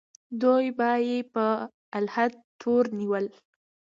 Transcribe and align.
دوی 0.41 0.65
به 0.77 0.89
یې 1.07 1.17
په 1.33 1.45
الحاد 1.97 2.33
تورنول. 2.61 3.25